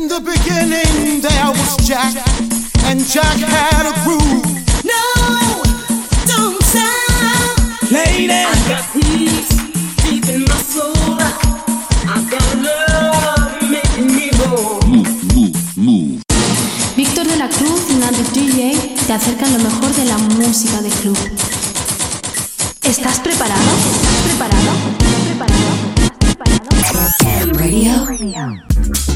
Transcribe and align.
In 0.00 0.08
the 0.08 0.18
beginning 0.18 1.20
there 1.20 1.50
was 1.52 1.76
Jack, 1.86 2.14
and 2.88 3.04
Jack 3.04 3.36
had 3.36 3.84
a 3.84 3.92
groove. 4.02 4.48
No, 4.82 5.04
don't 6.24 6.56
stop. 6.64 7.92
Lady, 7.92 8.32
I 8.32 8.48
got 8.66 8.84
peace 8.94 9.52
deep 10.00 10.24
in 10.32 10.44
my 10.48 10.56
soul. 10.72 11.20
I 12.08 12.16
got 12.32 12.48
love 12.64 13.60
making 13.60 14.06
me 14.16 14.30
whole. 14.40 14.80
Víctor 16.96 17.26
de 17.26 17.36
la 17.36 17.48
Cruz 17.50 17.82
y 17.90 17.94
Nandi 17.96 18.22
DJ 18.32 18.96
te 19.06 19.12
acercan 19.12 19.52
lo 19.52 19.58
mejor 19.58 19.94
de 19.94 20.04
la 20.06 20.16
música 20.16 20.80
de 20.80 20.88
club. 20.88 21.18
¿Estás 22.84 23.20
preparado? 23.20 23.70
¿Estás 23.92 24.16
preparado? 24.24 24.70
¿Estás 24.98 25.20
preparado? 25.26 25.68
¿Estás 26.80 27.16
preparado? 27.18 28.06
Radio. 28.06 28.69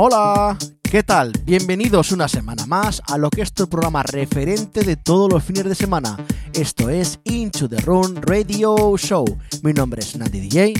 Hola. 0.00 0.56
¿Qué 0.80 1.02
tal? 1.02 1.32
Bienvenidos 1.44 2.12
una 2.12 2.28
semana 2.28 2.66
más 2.66 3.02
a 3.08 3.18
lo 3.18 3.30
que 3.30 3.42
es 3.42 3.52
tu 3.52 3.68
programa 3.68 4.04
referente 4.04 4.84
de 4.84 4.94
todos 4.94 5.28
los 5.28 5.42
fines 5.42 5.64
de 5.64 5.74
semana. 5.74 6.16
Esto 6.52 6.88
es 6.88 7.18
Into 7.24 7.68
the 7.68 7.78
Room 7.78 8.14
Radio 8.20 8.96
Show. 8.96 9.24
Mi 9.64 9.72
nombre 9.72 10.00
es 10.00 10.14
Nandi 10.14 10.38
DJ 10.38 10.74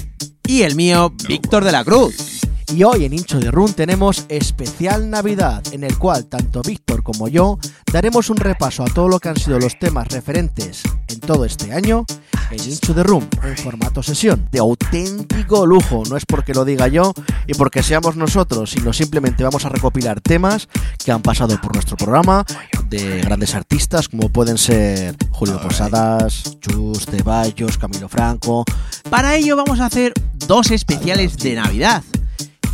Y 0.47 0.63
el 0.63 0.77
mío, 0.77 1.13
Víctor 1.27 1.65
de 1.65 1.73
la 1.73 1.83
Cruz. 1.83 2.43
Y 2.75 2.85
hoy 2.85 3.05
en 3.05 3.13
Into 3.13 3.39
the 3.41 3.51
Room 3.51 3.73
tenemos 3.73 4.27
especial 4.29 5.11
Navidad 5.11 5.63
en 5.73 5.85
el 5.85 5.97
cual 5.99 6.27
tanto 6.27 6.63
Víctor 6.63 7.03
como 7.03 7.29
yo 7.29 7.59
daremos 7.93 8.31
un 8.31 8.37
repaso 8.37 8.83
a 8.83 8.87
todo 8.87 9.09
lo 9.09 9.19
que 9.19 9.29
han 9.29 9.37
sido 9.37 9.59
los 9.59 9.79
temas 9.79 10.09
referentes 10.09 10.83
en 11.09 11.21
todo 11.21 11.45
este 11.45 11.73
año 11.73 12.05
en 12.51 12.63
Into 12.63 12.95
the 12.95 13.03
Room 13.03 13.29
en 13.43 13.57
formato 13.57 14.03
sesión 14.03 14.49
de 14.51 14.59
auténtico 14.59 15.67
lujo. 15.67 16.03
No 16.09 16.17
es 16.17 16.25
porque 16.27 16.55
lo 16.55 16.65
diga 16.65 16.89
yo 16.89 17.13
y 17.47 17.55
porque 17.55 17.83
seamos 17.83 18.17
nosotros, 18.17 18.71
sino 18.71 18.93
simplemente 18.93 19.45
vamos 19.45 19.65
a 19.65 19.69
recopilar 19.69 20.21
temas 20.21 20.69
que 21.05 21.13
han 21.13 21.23
pasado 21.23 21.61
por 21.61 21.75
nuestro 21.75 21.97
programa 21.97 22.45
de 22.89 23.21
grandes 23.21 23.55
artistas 23.55 24.09
como 24.09 24.31
pueden 24.31 24.59
ser 24.59 25.17
Julio 25.31 25.61
Posadas, 25.61 26.59
Chus, 26.61 27.07
Ceballos, 27.07 27.79
Camilo 27.79 28.09
Franco. 28.09 28.65
Para 29.11 29.37
ello 29.37 29.57
vamos 29.57 29.81
a 29.81 29.87
hacer 29.87 30.13
dos 30.35 30.71
especiales 30.71 31.37
de 31.39 31.55
Navidad. 31.55 32.03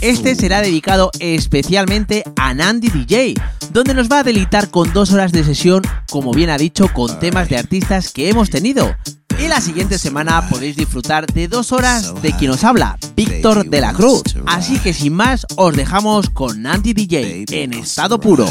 Este 0.04 0.34
será 0.34 0.60
dedicado 0.60 1.10
especialmente 1.18 2.24
a 2.36 2.52
Nandi 2.52 2.90
DJ, 2.90 3.36
donde 3.70 3.94
nos 3.94 4.12
va 4.12 4.18
a 4.18 4.22
deleitar 4.22 4.68
con 4.68 4.92
dos 4.92 5.12
horas 5.12 5.32
de 5.32 5.42
sesión, 5.44 5.80
como 6.10 6.34
bien 6.34 6.50
ha 6.50 6.58
dicho, 6.58 6.92
con 6.92 7.18
temas 7.20 7.48
de 7.48 7.56
artistas 7.56 8.12
que 8.12 8.28
hemos 8.28 8.50
tenido. 8.50 8.94
Y 9.42 9.48
la 9.48 9.62
siguiente 9.62 9.98
semana 9.98 10.46
podéis 10.50 10.76
disfrutar 10.76 11.24
de 11.24 11.48
dos 11.48 11.72
horas 11.72 12.20
de 12.20 12.36
quien 12.36 12.50
os 12.50 12.64
habla, 12.64 12.98
Víctor 13.16 13.64
de 13.64 13.80
la 13.80 13.94
Cruz. 13.94 14.24
Así 14.44 14.78
que 14.78 14.92
sin 14.92 15.14
más, 15.14 15.46
os 15.56 15.74
dejamos 15.74 16.28
con 16.28 16.60
Nandi 16.60 16.92
DJ 16.92 17.46
en 17.50 17.72
estado 17.72 18.20
puro. 18.20 18.44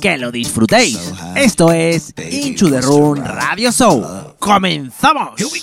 Que 0.00 0.16
lo 0.18 0.30
disfrutéis. 0.30 1.00
Esto 1.34 1.72
es 1.72 2.14
Into 2.30 2.70
the 2.70 2.80
Room 2.80 3.16
Radio 3.16 3.72
Show. 3.72 4.36
¡Comenzamos! 4.38 5.32
baby 5.36 5.62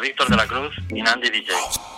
Víctor 0.00 0.28
de 0.28 0.36
la 0.36 0.46
Cruz 0.46 0.74
y 0.90 1.02
Nandy 1.02 1.30
DJ. 1.30 1.97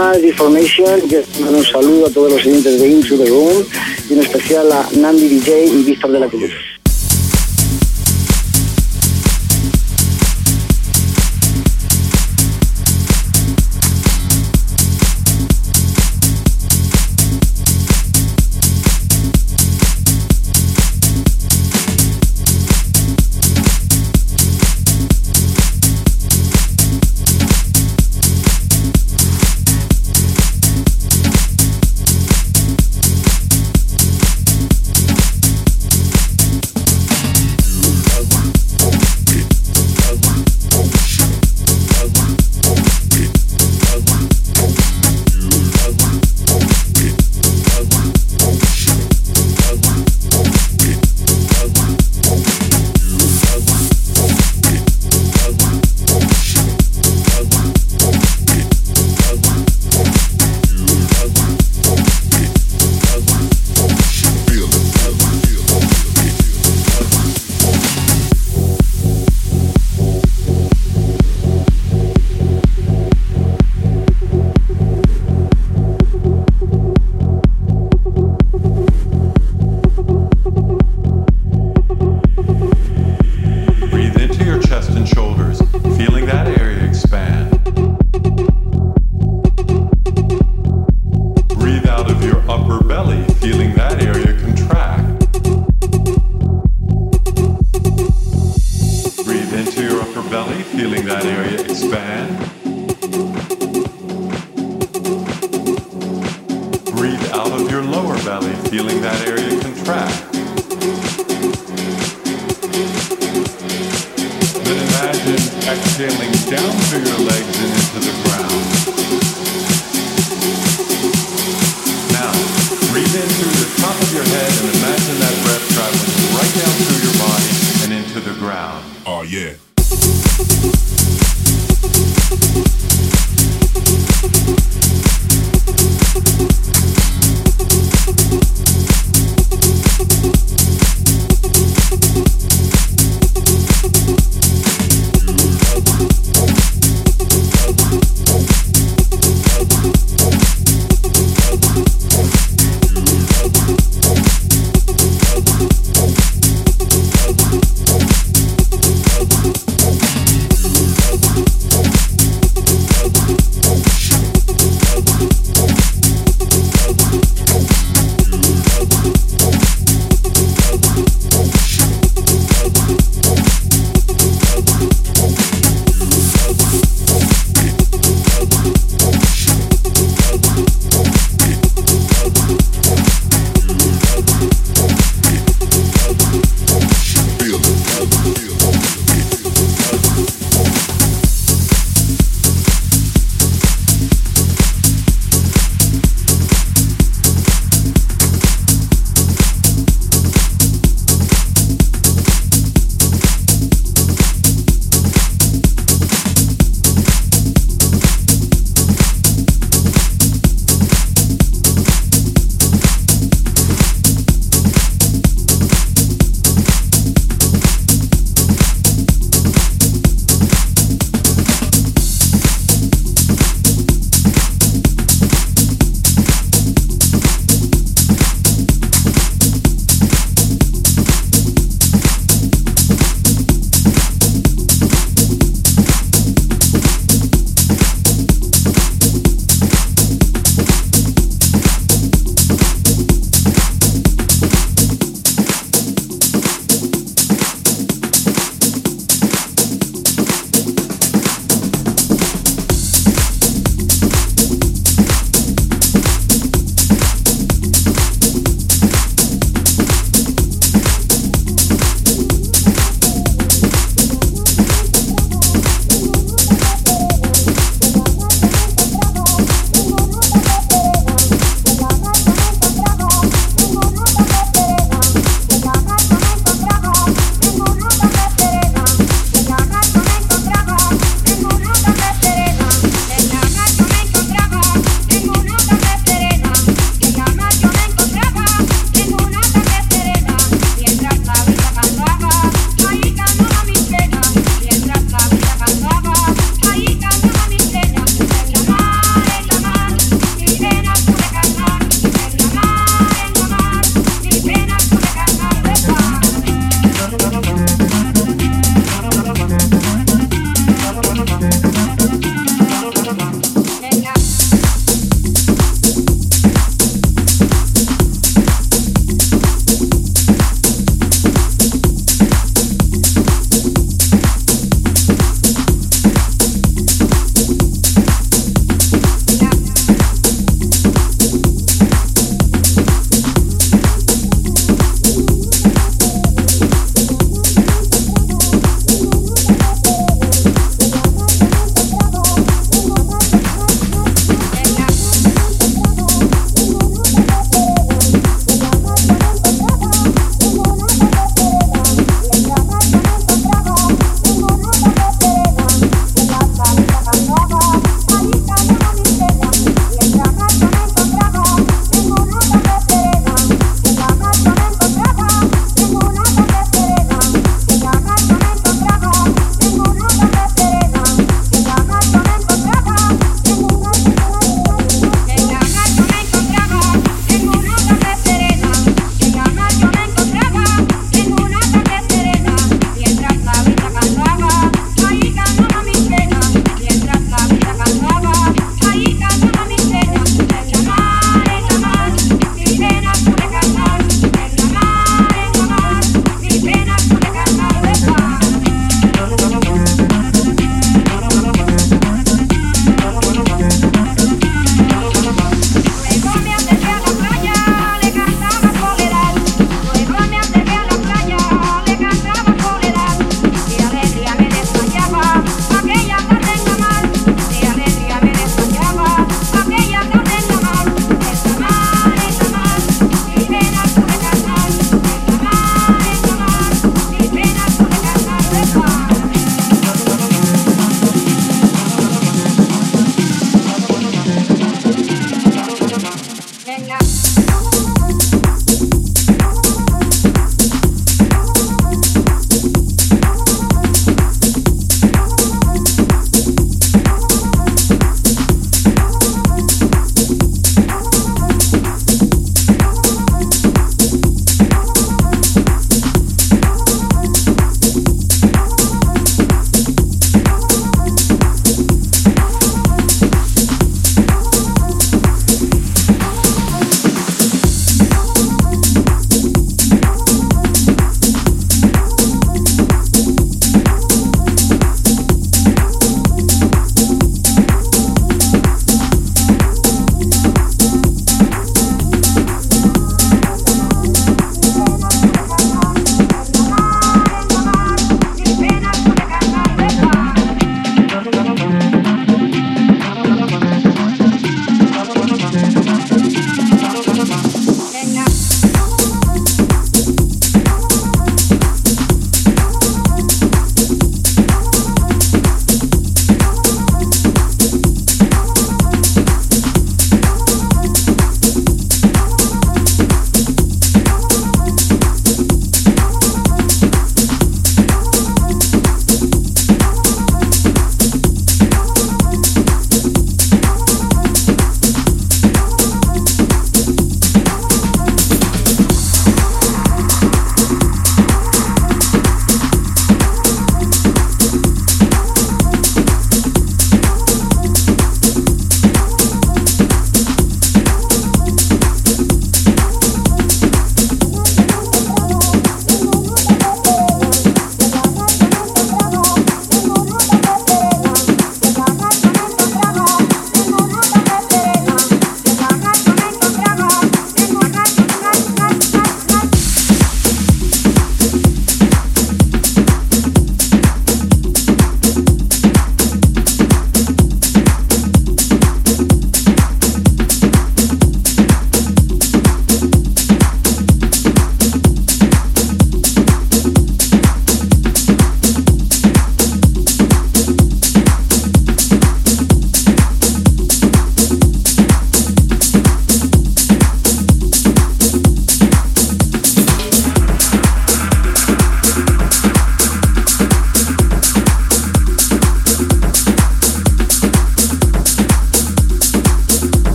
más 0.00 0.22
Deformation. 0.22 1.00
Un 1.48 1.64
saludo 1.64 2.06
a 2.06 2.10
todos 2.10 2.32
los 2.32 2.46
oyentes 2.46 2.80
de 2.80 2.88
Into 2.88 3.18
the 3.18 3.26
Room 3.26 3.66
y 4.08 4.14
en 4.14 4.20
especial 4.20 4.72
a 4.72 4.88
Nandi 4.96 5.28
DJ 5.28 5.66
y 5.66 5.82
Víctor 5.84 6.12
de 6.12 6.20
la 6.20 6.26
Cruz. 6.26 6.69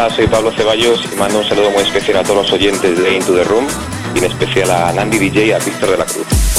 Hola, 0.00 0.08
soy 0.08 0.28
Pablo 0.28 0.50
Ceballos 0.50 1.04
y 1.12 1.16
mando 1.16 1.40
un 1.40 1.44
saludo 1.44 1.70
muy 1.72 1.82
especial 1.82 2.16
a 2.16 2.22
todos 2.22 2.44
los 2.44 2.52
oyentes 2.52 2.96
de 3.02 3.16
Into 3.16 3.34
the 3.34 3.44
Room 3.44 3.66
y 4.14 4.18
en 4.20 4.24
especial 4.24 4.70
a 4.70 4.90
Nandi 4.94 5.18
DJ 5.18 5.48
y 5.48 5.52
a 5.52 5.58
Víctor 5.58 5.90
de 5.90 5.98
la 5.98 6.06
Cruz. 6.06 6.49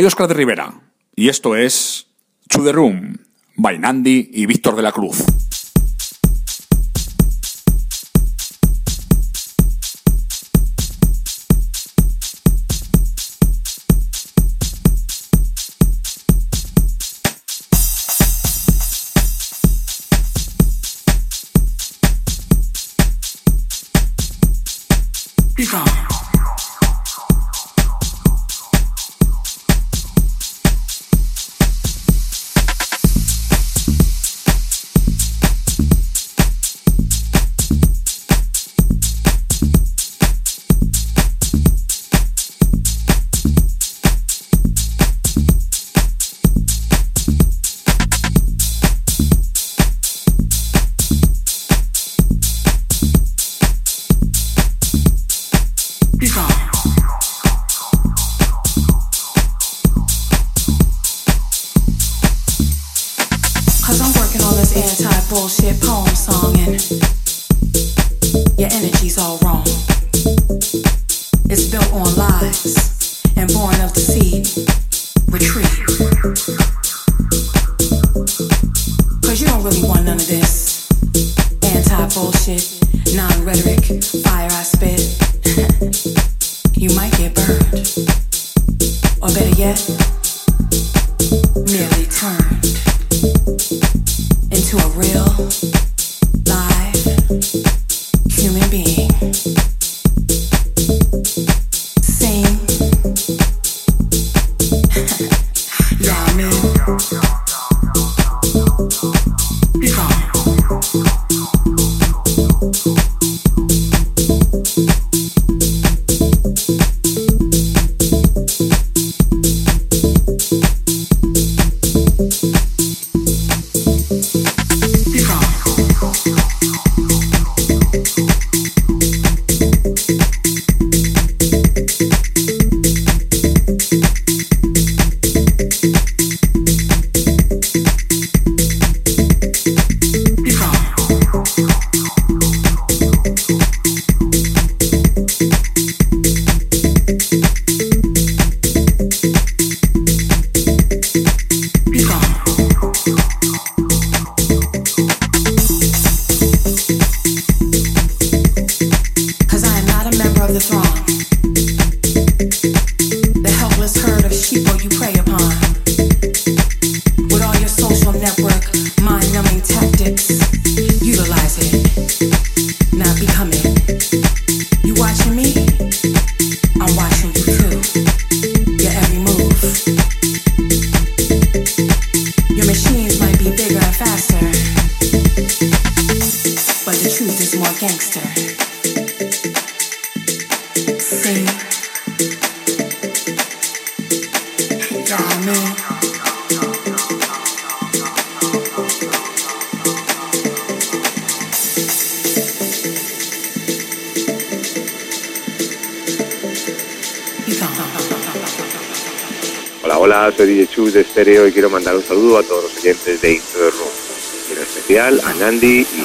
Soy 0.00 0.06
Óscar 0.06 0.28
de 0.28 0.32
Rivera 0.32 0.80
y 1.14 1.28
esto 1.28 1.56
es 1.56 2.06
To 2.48 2.64
The 2.64 2.72
Nandi 3.78 4.30
y 4.32 4.46
Víctor 4.46 4.74
de 4.74 4.80
la 4.80 4.92
Cruz. 4.92 5.29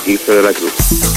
Irse 0.06 0.36
de 0.36 0.42
la 0.44 0.54
Cruz. 0.54 1.15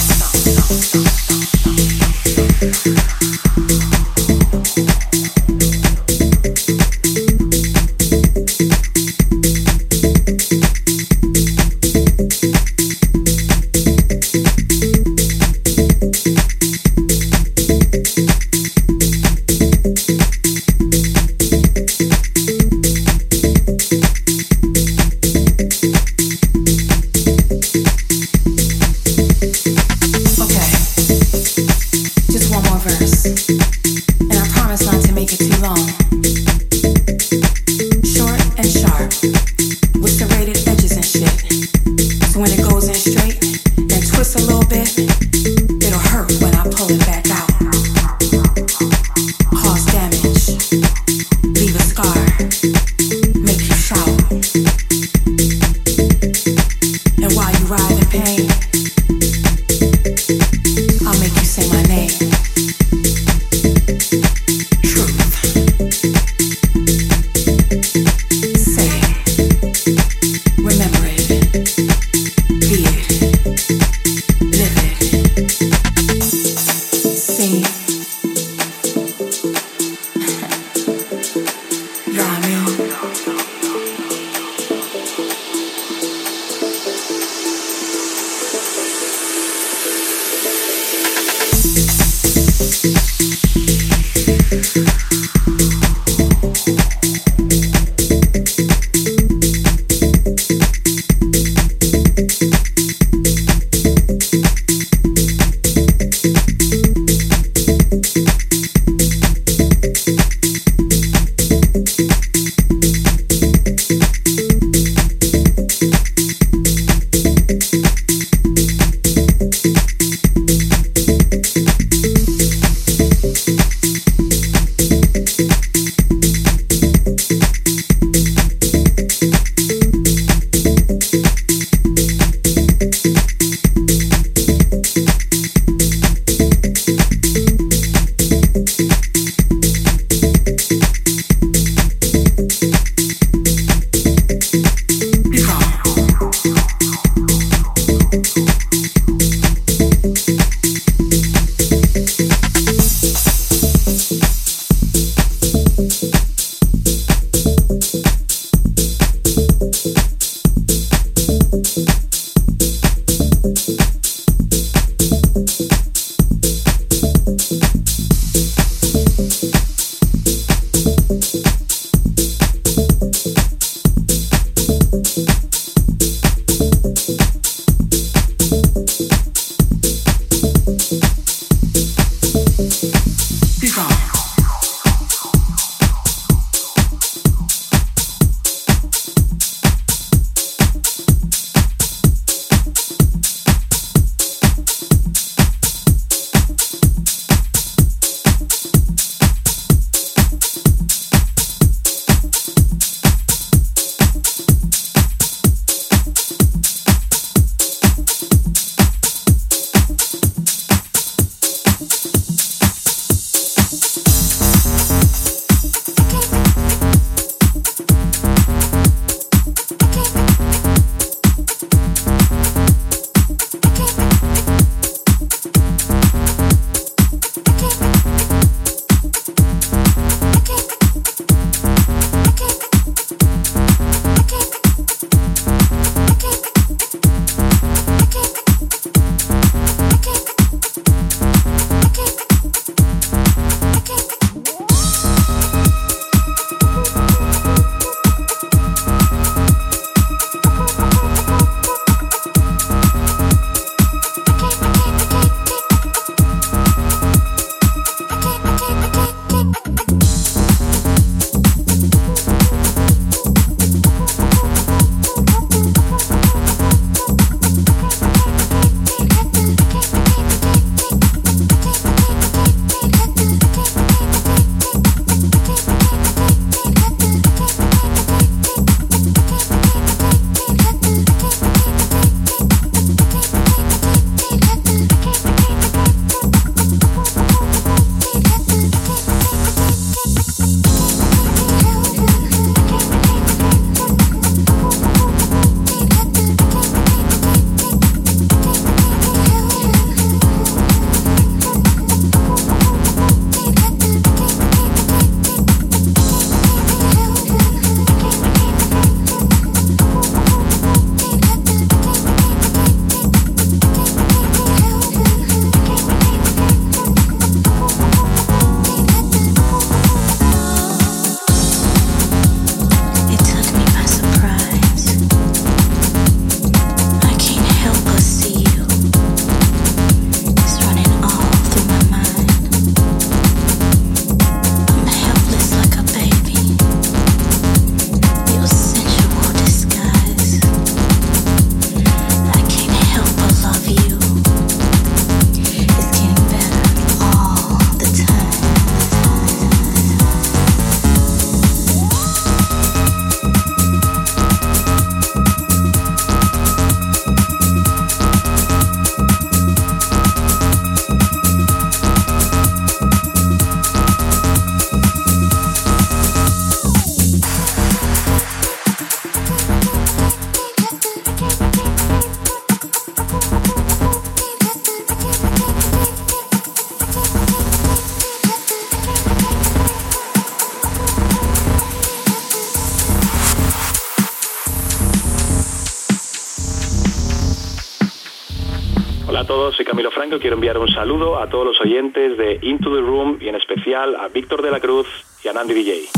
Todos, 389.49 389.57
soy 389.57 389.64
Camilo 389.64 389.91
Franco 389.91 390.16
y 390.16 390.20
quiero 390.20 390.34
enviar 390.37 390.58
un 390.58 390.68
saludo 390.68 391.18
a 391.18 391.29
todos 391.29 391.46
los 391.46 391.61
oyentes 391.61 392.18
de 392.18 392.38
Into 392.42 392.75
the 392.75 392.80
Room 392.80 393.18
y 393.20 393.29
en 393.29 393.37
especial 393.37 393.96
a 393.96 394.08
Víctor 394.08 394.42
de 394.42 394.50
la 394.50 394.61
Cruz 394.61 394.87
y 395.25 395.29
a 395.29 395.33
Nandy 395.33 395.54
DJ. 395.54 395.97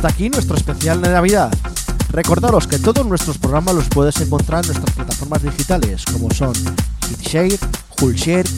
Hasta 0.00 0.14
aquí 0.14 0.30
nuestro 0.30 0.56
especial 0.56 1.02
de 1.02 1.10
Navidad. 1.10 1.52
Recordaros 2.08 2.66
que 2.66 2.78
todos 2.78 3.04
nuestros 3.04 3.36
programas 3.36 3.74
los 3.74 3.88
puedes 3.90 4.18
encontrar 4.22 4.64
en 4.64 4.68
nuestras 4.68 4.96
plataformas 4.96 5.42
digitales 5.42 6.06
como 6.10 6.30
son 6.30 6.54
Hitshare, 7.10 7.58
Hullshare, 8.00 8.48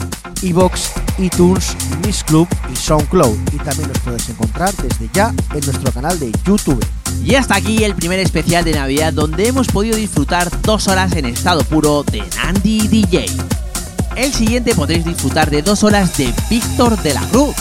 Evox, 0.41 0.93
iTunes, 1.17 1.75
Miss 2.05 2.23
Club 2.23 2.47
y 2.71 2.77
SoundCloud. 2.77 3.35
Y 3.51 3.57
también 3.57 3.89
los 3.89 3.99
puedes 3.99 4.29
encontrar 4.29 4.73
desde 4.75 5.09
ya 5.13 5.33
en 5.53 5.65
nuestro 5.65 5.91
canal 5.91 6.17
de 6.17 6.31
YouTube. 6.45 6.79
Y 7.25 7.35
hasta 7.35 7.55
aquí 7.55 7.83
el 7.83 7.93
primer 7.93 8.21
especial 8.21 8.63
de 8.63 8.71
Navidad 8.71 9.11
donde 9.11 9.45
hemos 9.45 9.67
podido 9.67 9.97
disfrutar 9.97 10.49
dos 10.61 10.87
horas 10.87 11.11
en 11.11 11.25
estado 11.25 11.65
puro 11.65 12.03
de 12.03 12.23
Nandi 12.37 12.87
DJ. 12.87 13.25
El 14.15 14.31
siguiente 14.31 14.75
podréis 14.75 15.03
disfrutar 15.03 15.49
de 15.49 15.61
dos 15.61 15.83
horas 15.83 16.15
de 16.15 16.33
Víctor 16.49 16.97
de 17.03 17.13
la 17.15 17.21
Cruz. 17.27 17.53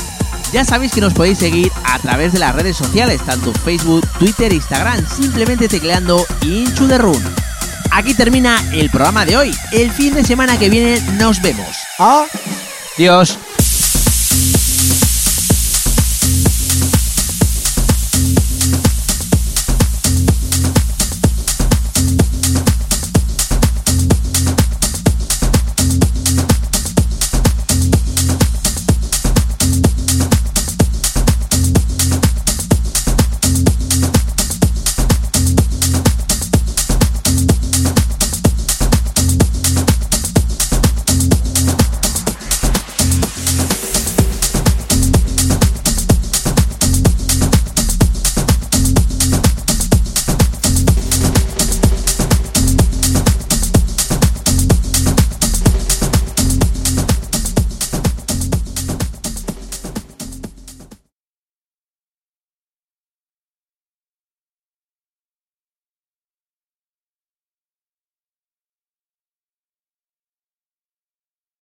Ya 0.52 0.64
sabéis 0.64 0.92
que 0.92 1.00
nos 1.00 1.14
podéis 1.14 1.38
seguir 1.38 1.71
a 1.92 1.98
través 1.98 2.32
de 2.32 2.38
las 2.38 2.54
redes 2.54 2.76
sociales, 2.76 3.20
tanto 3.24 3.52
Facebook, 3.52 4.06
Twitter 4.18 4.50
e 4.50 4.56
Instagram, 4.56 5.06
simplemente 5.06 5.68
tecleando 5.68 6.26
Into 6.42 6.88
the 6.88 6.98
Room. 6.98 7.22
Aquí 7.90 8.14
termina 8.14 8.58
el 8.72 8.88
programa 8.88 9.26
de 9.26 9.36
hoy. 9.36 9.54
El 9.70 9.90
fin 9.92 10.14
de 10.14 10.24
semana 10.24 10.58
que 10.58 10.70
viene 10.70 11.00
nos 11.18 11.42
vemos. 11.42 11.76
Adiós. 11.98 12.30
Dios. 12.96 13.38